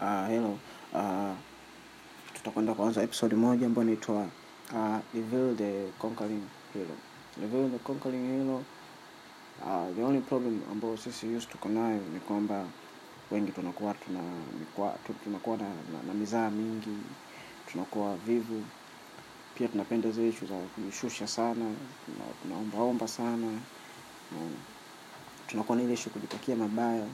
Uh, 0.00 0.26
hello. 0.28 0.58
Uh, 0.92 1.34
tutakwenda 2.34 2.74
kuanza 2.74 3.02
episode 3.02 3.36
moja 3.36 3.66
ambayo 3.66 3.88
inaitwa 3.88 4.26
uh, 4.72 4.96
Reveal 5.14 5.56
the 5.56 5.88
Conquering 5.98 6.42
Hero. 6.74 6.94
Reveal 7.42 7.70
the 7.70 7.78
Conquering 7.78 8.26
Hero. 8.38 8.62
Uh, 9.62 9.94
the 9.96 10.02
only 10.04 10.20
problem 10.20 10.60
ambayo 10.72 10.96
sisi 10.96 11.26
used 11.36 11.50
tuko 11.50 11.68
nayo 11.68 12.00
ni 12.14 12.20
kwamba 12.20 12.64
wengi 13.30 13.52
tunakuwa 13.52 13.94
tuna 13.94 14.20
tunakuwa 15.24 15.56
na, 15.56 15.64
na, 15.68 16.02
na 16.06 16.14
mizaa 16.14 16.50
mingi, 16.50 16.96
tunakuwa 17.72 18.16
vivu, 18.16 18.62
pia 19.54 19.68
tunapenda 19.68 20.10
zile 20.10 20.28
ishu 20.28 20.46
za 20.46 20.54
kujishusha 20.54 21.26
sana, 21.26 21.54
tuna- 22.06 22.32
tunaombaomba 22.42 23.08
sana, 23.08 23.46
na 24.32 24.38
tunakuwa 25.46 25.76
na 25.78 25.84
ile 25.84 25.92
ishu 25.94 26.10
kujitakia 26.10 26.56
mabaya 26.56 27.06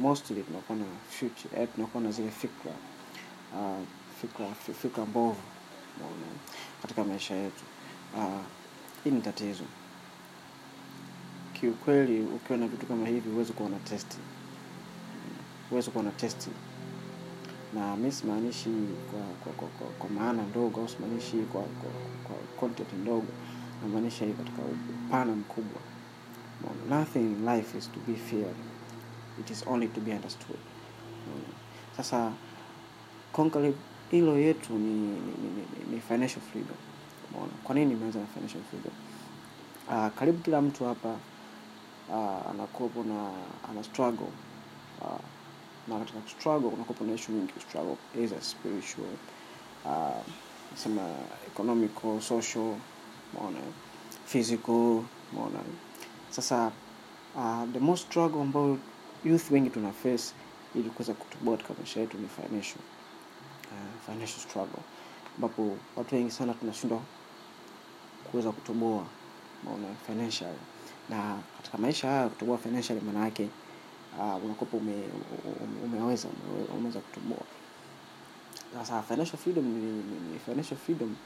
mostly 0.00 0.42
tunakuwa 0.42 0.78
na 0.78 0.84
future, 1.10 1.62
eh, 1.62 1.68
tunakuwa 1.74 2.02
na 2.02 2.10
zile 2.12 2.30
fikra 2.30 2.72
uh, 3.54 3.78
fikra 4.20 4.46
fikra 4.82 5.06
mbovu 5.06 5.40
unaona, 5.96 6.26
katika 6.82 7.04
maisha 7.04 7.34
yetu. 7.34 7.64
Uh, 8.16 8.40
hii 9.04 9.10
ni 9.10 9.20
tatizo 9.20 9.64
kiukweli. 11.52 12.20
Ukiwa 12.20 12.58
na 12.58 12.66
vitu 12.68 12.86
kama 12.86 13.06
hivi 13.08 13.30
huwezi 13.30 13.52
kuwa 13.52 13.68
na 13.68 13.78
testi, 13.78 14.16
huwezi 15.70 15.90
kuwa 15.90 16.04
na 16.04 16.10
testi 16.10 16.50
na 17.74 17.96
mi 17.96 18.12
simaanishi 18.12 18.68
kwa, 19.10 19.20
kwa, 19.20 19.52
kwa, 19.52 19.68
kwa, 19.68 19.86
kwa 19.98 20.10
maana 20.10 20.42
ndogo 20.42 20.80
au 20.80 20.88
simaanishi 20.88 21.36
kwa, 21.36 21.62
kwa, 21.62 21.90
kwa 22.24 22.36
content 22.60 22.92
ndogo, 22.92 23.26
namaanisha 23.82 24.24
hii 24.24 24.32
katika 24.32 24.62
upana 25.06 25.32
mkubwa. 25.36 25.80
Nothing 26.90 27.18
in 27.20 27.44
life 27.46 27.78
is 27.78 27.88
to 27.92 28.00
be 28.06 28.14
feared, 28.14 28.56
it 29.40 29.50
is 29.50 29.64
only 29.66 29.88
to 29.88 30.00
be 30.00 30.12
understood. 30.12 30.58
Sasa 31.96 32.32
conclave 33.32 33.74
hilo 34.10 34.38
yetu 34.38 34.72
ni, 34.72 34.90
ni, 34.90 35.16
ni, 35.42 35.48
ni, 35.88 35.94
ni 35.94 36.00
financial 36.00 36.40
freedom. 36.52 36.76
Umeona, 37.30 37.52
kwa 37.64 37.74
nini 37.74 37.94
nimeanza 37.94 38.18
na 38.20 38.26
financial 38.26 38.62
freedom? 38.70 38.92
Uh, 39.88 40.18
karibu 40.18 40.38
kila 40.38 40.62
mtu 40.62 40.84
hapa 40.84 41.16
uh, 42.08 42.50
anakuwepo 42.50 43.02
na 43.04 43.30
ana 43.70 43.84
struggle 43.84 44.26
uh, 45.00 45.20
na 45.88 45.98
katika 45.98 46.18
struggle 46.28 46.70
kunakuwepo 46.70 47.04
na 47.04 47.12
issue 47.14 47.34
nyingi 47.34 47.52
struggle 47.68 47.96
either 48.18 48.42
spiritual 48.42 49.08
uh, 49.84 50.22
sema 50.74 51.02
economical 51.46 52.20
social 52.20 52.74
umeona 53.34 53.58
physical 54.26 55.02
umeona 55.32 55.58
sasa 56.30 56.72
uh, 57.36 57.64
the 57.72 57.78
most 57.78 58.06
struggle 58.06 58.40
ambayo 58.42 58.78
youth 59.24 59.50
wengi 59.50 59.70
tuna 59.70 59.92
face 59.92 60.34
ili 60.74 60.90
kuweza 60.90 61.12
kutoboa 61.14 61.56
katika 61.56 61.74
maisha 61.78 62.00
yetu 62.00 62.18
ni 62.18 62.28
financial 62.28 62.78
uh, 63.72 64.12
financial 64.12 64.40
struggle. 64.40 64.82
Ambapo 65.36 65.76
watu 65.96 66.14
wengi 66.14 66.30
sana 66.30 66.54
tunashindwa 66.54 67.00
kuweza 68.30 68.52
kutoboa 68.52 69.06
maana 69.64 69.94
financial. 70.06 70.54
Na 71.10 71.38
katika 71.56 71.78
maisha 71.78 72.08
haya 72.08 72.28
kutoboa 72.28 72.58
financial 72.58 73.00
maana 73.00 73.24
yake 73.24 73.48
uh, 74.18 74.44
unakopa 74.44 74.76
ume, 74.76 74.92
ume, 75.84 75.94
umeweza 76.00 76.28
umeweza 76.78 77.00
kutoboa. 77.00 77.44
Sasa 78.74 79.02
financial 79.02 79.36
freedom 79.38 79.64
ni, 79.64 79.92
ni, 80.32 80.38
financial 80.38 80.76
freedom 80.76 81.16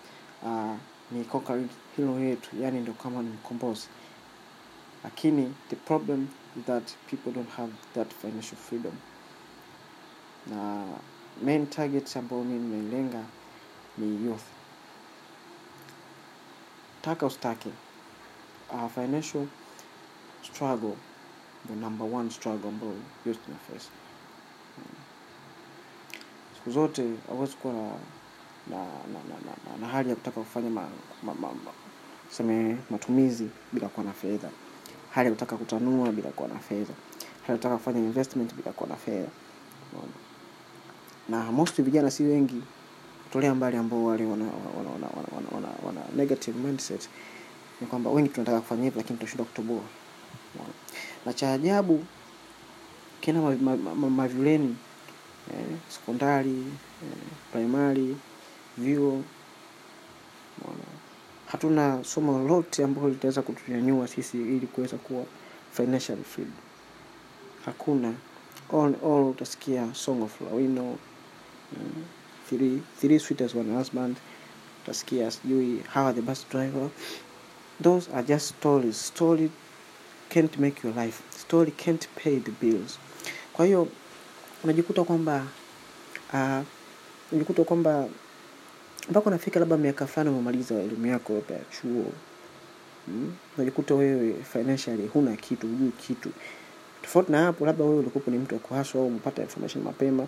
uh, 0.42 0.74
ni 1.10 1.24
conquering 1.24 1.68
hilo 1.96 2.20
yetu. 2.20 2.50
Yani 2.60 2.80
ndio 2.80 2.94
kama 2.94 3.22
ni 3.22 3.28
mkombozi. 3.28 3.88
Lakini 5.04 5.54
the 5.70 5.76
problem 5.76 6.26
that 6.66 6.96
people 7.10 7.32
don't 7.32 7.50
have 7.50 7.70
that 7.94 8.12
financial 8.12 8.56
freedom. 8.58 8.92
Na 10.46 10.84
main 11.42 11.66
target 11.66 12.16
ambayo 12.16 12.44
mi 12.44 12.54
nimeilenga 12.58 13.24
ni 13.98 14.24
youth. 14.26 14.44
Taka 17.02 17.26
ustake 17.26 17.70
uh, 18.72 18.88
financial 18.88 19.46
struggle 20.42 20.96
the 21.68 21.74
number 21.76 22.04
one 22.06 22.30
struggle 22.30 22.68
ambayo 22.70 22.94
youth 23.26 23.48
na 23.48 23.56
face. 23.56 23.88
Siku 26.54 26.70
zote 26.70 27.12
awezi 27.30 27.56
kuwa 27.56 27.74
na 27.74 27.90
na, 28.70 28.76
na, 28.76 28.84
na, 29.28 29.36
na, 29.46 29.52
na, 29.70 29.76
na 29.80 29.86
hali 29.88 30.08
ya 30.08 30.14
kutaka 30.16 30.40
kufanya 30.40 30.70
ma, 30.70 30.88
ma, 31.22 31.34
ma, 31.34 31.48
ma, 31.48 31.70
seme 32.30 32.76
matumizi 32.90 33.48
bila 33.72 33.88
kuwa 33.88 34.06
na 34.06 34.12
fedha 34.12 34.50
hali 35.14 35.30
kutaka 35.30 35.56
kutanua 35.56 36.12
bila 36.12 36.30
kuwa 36.30 36.48
na 36.48 36.58
fedha. 36.58 36.94
Hali 37.46 37.58
kutaka 37.58 37.76
kufanya 37.76 37.98
investment 37.98 38.54
bila 38.54 38.72
kuwa 38.72 38.88
na 38.88 38.96
fedha. 38.96 39.28
Na 41.28 41.52
most 41.52 41.82
vijana 41.82 42.10
si 42.10 42.22
wengi 42.22 42.62
tolea 43.32 43.54
mbali 43.54 43.76
ambao 43.76 44.04
wale 44.04 44.24
wana, 44.24 44.44
wana, 44.44 44.90
wana, 44.90 45.06
wana, 45.16 45.48
wana, 45.52 45.68
wana, 45.86 46.00
negative 46.16 46.58
mindset 46.58 47.08
ni 47.80 47.86
kwamba 47.86 48.10
wengi 48.10 48.28
tunataka 48.28 48.60
kufanya 48.60 48.84
hivi 48.84 48.96
lakini 48.96 49.18
tunashindwa 49.18 49.46
kutoboa. 49.46 49.82
Na 51.26 51.32
cha 51.32 51.52
ajabu 51.52 52.04
kina 53.20 53.40
mavuleni 53.42 53.64
ma, 53.64 53.76
ma, 53.76 53.94
ma, 53.94 54.10
mavyuleni, 54.10 54.76
eh, 55.52 55.76
sekondari 55.88 56.58
eh, 57.02 57.18
primari 57.52 58.16
vyuo. 58.78 59.22
Hatuna 61.54 62.04
somo 62.04 62.38
lolote 62.38 62.84
ambalo 62.84 63.08
litaweza 63.08 63.42
kutunyanyua 63.42 64.08
sisi 64.08 64.36
ili 64.36 64.66
kuweza 64.66 64.96
kuwa 64.96 65.24
financial 65.72 66.18
free 66.24 66.46
hakuna. 67.64 68.14
All, 68.72 68.94
all 69.04 69.24
utasikia 69.30 69.94
song 69.94 70.22
of 70.22 70.40
lawino 70.40 70.82
mm, 70.82 72.04
three, 72.48 72.82
three 73.00 73.18
sweeters 73.18 73.54
one 73.54 73.76
husband. 73.76 74.16
Utasikia 74.82 75.30
sijui 75.30 75.82
how 75.94 76.12
the 76.12 76.20
bus 76.22 76.46
driver. 76.50 76.88
Those 77.82 78.10
are 78.14 78.22
just 78.26 78.48
stories. 78.48 79.06
Story 79.06 79.50
can't 80.28 80.58
make 80.58 80.88
your 80.88 81.04
life. 81.04 81.22
Story 81.38 81.70
can't 81.70 82.08
pay 82.24 82.40
the 82.40 82.52
bills. 82.60 82.98
Kwa 83.52 83.66
hiyo 83.66 83.88
unajikuta 84.64 85.04
kwamba 85.04 85.46
uh, 86.32 87.64
kwamba 87.66 88.08
mpaka 89.10 89.26
unafika 89.26 89.60
labda 89.60 89.76
miaka 89.76 90.06
fulani 90.06 90.30
umemaliza 90.30 90.74
elimu 90.74 91.06
yako 91.06 91.32
ya 91.32 91.40
chuo 91.70 92.04
mm? 93.08 93.32
unajikuta 93.56 93.94
wewe 93.94 94.34
financially 94.52 95.06
huna 95.06 95.36
kitu 95.36 95.66
hujui 95.68 95.90
kitu 95.90 96.30
tofauti 97.02 97.32
na 97.32 97.42
hapo 97.44 97.66
labda 97.66 97.84
wewe 97.84 97.98
ulikuwa 97.98 98.24
ni 98.26 98.38
mtu 98.38 98.54
wa 98.54 98.60
kuhaswa 98.60 99.00
au 99.00 99.06
umepata 99.06 99.42
information 99.42 99.84
mapema 99.84 100.26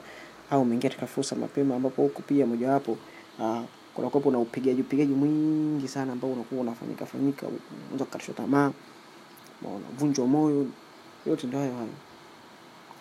au 0.50 0.62
umeingia 0.62 0.90
katika 0.90 1.06
fursa 1.06 1.36
mapema 1.36 1.76
ambapo 1.76 2.02
huku 2.02 2.22
pia 2.22 2.46
mojawapo 2.46 2.96
uh, 3.38 3.60
kunakuwepo 3.94 4.30
na 4.30 4.38
upigaji 4.38 4.80
upigaji 4.80 5.12
mwingi 5.12 5.88
sana 5.88 6.12
ambao 6.12 6.32
unakuwa 6.32 6.60
unafanyika 6.60 7.06
fanyika 7.06 7.46
unaweza 7.46 8.04
kukatishwa 8.04 8.34
tamaa 8.34 8.72
unavunjwa 9.62 10.26
moyo 10.26 10.66
yote 11.26 11.46
ndio 11.46 11.58
hayo 11.58 11.72
hayo 11.74 11.88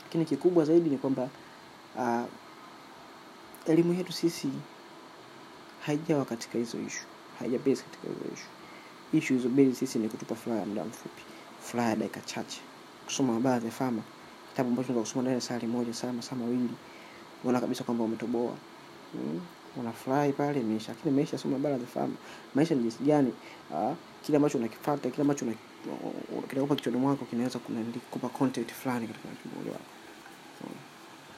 lakini 0.04 0.26
kikubwa 0.26 0.66
zaidi 0.66 0.90
ni 0.90 0.98
kwamba 0.98 1.30
uh, 1.98 2.22
elimu 3.68 3.94
yetu 3.94 4.14
sisi 4.14 4.48
haijawa 5.86 6.26
katika 6.26 6.58
hizo 6.58 6.78
ishu 6.88 7.04
haija 7.40 7.60
katika 7.60 8.08
hizo 8.08 8.34
ishu 8.34 9.34
ishu 9.38 9.50
base 9.50 9.74
sisi 9.76 10.00
ni 10.00 10.10
kutupa 10.10 10.36
furaha 10.36 10.60
ya 10.60 10.66
muda 10.66 10.84
mfupi. 10.86 11.22
Furaha 11.62 11.90
ya 11.90 11.96
dakika 11.96 12.22
chache. 12.22 12.62
Kusoma 13.06 13.34
habari 13.34 13.70
za 13.70 13.70
kitabu 14.50 14.70
ambacho 14.70 14.90
unaweza 14.90 15.02
kusoma 15.02 15.22
ndani 15.22 15.36
ya 15.36 15.42
saa 15.42 15.60
moja 15.60 15.94
saa 15.94 16.14
masaa 16.14 16.36
mawili. 16.36 16.70
Unaona 17.44 17.62
kabisa 17.62 17.84
kwamba 17.84 18.04
umetoboa. 18.04 18.54
Hmm? 19.12 19.42
unafurahi 19.78 20.34
pale 20.34 20.60
imeisha 20.60 20.92
lakini 20.92 21.16
maisha 21.16 21.38
soma 21.38 21.54
habari 21.58 21.86
za 21.96 22.08
maisha 22.56 22.76
ni 22.76 22.82
jinsi 22.82 23.04
gani? 23.04 23.34
Uh, 23.72 23.94
kile 24.26 24.36
ambacho 24.36 24.58
unakipata 24.58 25.10
kile 25.10 25.22
ambacho 25.22 25.46
kinakupa 26.50 26.76
kichwani 26.76 26.98
mwako 27.00 27.26
kinaweza 27.26 27.60
kuna- 27.60 27.84
kupa 28.12 28.30
content 28.30 28.72
fulani 28.74 29.08
katika 29.08 29.30
akili 29.30 29.70
wako 29.70 29.84